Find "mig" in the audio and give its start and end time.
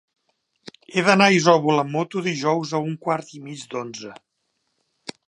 3.49-3.67